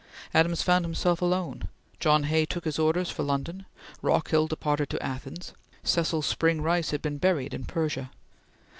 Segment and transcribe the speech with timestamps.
[0.33, 1.67] Adams found himself alone.
[1.99, 3.67] John Hay took his orders for London.
[4.01, 5.53] Rockhill departed to Athens.
[5.83, 8.09] Cecil Spring Rice had been buried in Persia.